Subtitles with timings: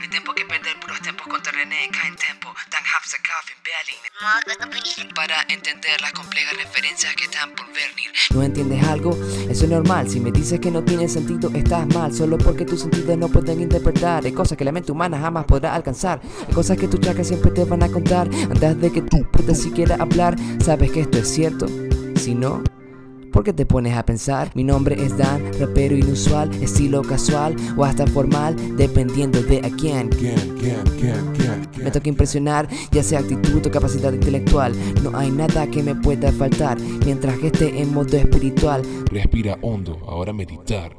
[0.00, 3.18] hay tiempo que perder, puros tiempos contra René, caen tempo, dan coffin.
[4.20, 5.10] Ma, questo è bellissimo.
[5.14, 8.10] Para entender las complejas referencias que están por venir.
[8.34, 9.16] ¿No entiendes algo?
[9.48, 10.08] Eso es normal.
[10.08, 12.12] Si me dices que no tiene sentido, estás mal.
[12.12, 14.24] Solo porque tus sentidos no pueden interpretar.
[14.24, 16.20] Hay cosas que la mente humana jamás podrá alcanzar.
[16.46, 18.28] Hay cosas que tus chakras siempre te van a contar.
[18.50, 21.66] Antes de que tú puedas siquiera hablar, sabes que esto es cierto.
[22.16, 22.62] Si no,
[23.38, 24.50] ¿Por qué te pones a pensar?
[24.56, 30.10] Mi nombre es Dan, rapero inusual, estilo casual o hasta formal, dependiendo de a quién.
[31.76, 34.72] Me toca impresionar, ya sea actitud o capacidad intelectual.
[35.04, 38.82] No hay nada que me pueda faltar mientras que esté en modo espiritual.
[39.08, 40.96] Respira hondo, ahora meditar.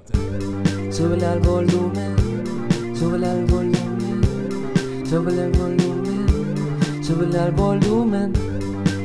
[0.91, 2.15] Súbele al volumen,
[2.98, 4.21] súbele al volumen,
[5.03, 8.34] súbele al volumen, súbele al volumen,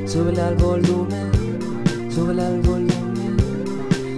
[0.06, 1.33] súbele al volumen,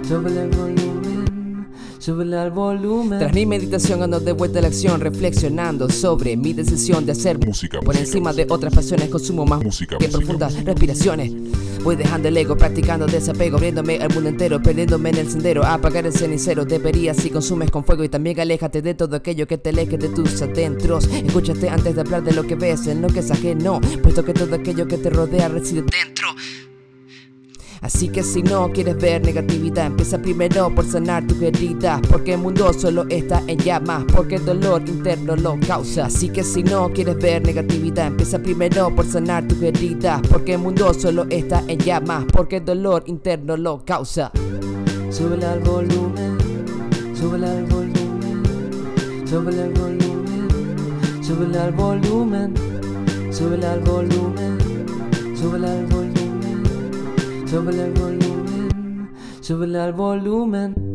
[0.07, 1.67] súbele al volumen,
[1.99, 3.19] súbele al volumen.
[3.19, 7.37] Tras mi meditación ando de vuelta a la acción, reflexionando sobre mi decisión de hacer
[7.45, 10.71] Música, por música, encima de otras pasiones, consumo más Música, que música, profundas música.
[10.71, 11.31] respiraciones.
[11.83, 16.05] Voy dejando el ego, practicando desapego, abriéndome al mundo entero, perdiéndome en el sendero, apagar
[16.05, 16.65] el cenicero.
[16.65, 20.09] Deberías si consumes con fuego y también aléjate de todo aquello que te aleje de
[20.09, 21.07] tus adentros.
[21.07, 24.33] Escúchate antes de hablar de lo que ves, en lo que es ajeno, puesto que
[24.33, 26.16] todo aquello que te rodea reside dentro.
[27.81, 32.01] Así que si no quieres ver negatividad, empieza primero por sanar tu herida.
[32.09, 36.05] Porque el mundo solo está en llamas, porque el dolor interno lo causa.
[36.05, 40.21] Así que si no quieres ver negatividad, empieza primero por sanar tu herida.
[40.29, 44.31] Porque el mundo solo está en llamas, porque el dolor interno lo causa.
[45.09, 46.37] Súbele al volumen,
[47.15, 48.43] súbele al volumen,
[49.25, 52.53] súbele al volumen, súbele al volumen,
[53.31, 54.57] súbele al volumen,
[55.35, 56.26] súbele al volumen.
[57.49, 59.09] Súbele al volumen,
[59.39, 60.86] súbele al volumen.